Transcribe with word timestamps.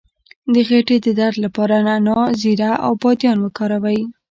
د 0.53 0.55
خیټې 0.67 0.97
د 1.05 1.07
درد 1.19 1.37
لپاره 1.45 1.75
نعناع، 1.87 2.25
زیره 2.41 2.71
او 2.85 2.91
بادیان 3.03 3.37
وکاروئ 3.41 3.99